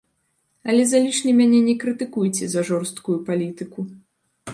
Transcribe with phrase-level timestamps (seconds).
[0.71, 3.85] Але залішне мяне не крытыкуйце за жорсткую палітыку.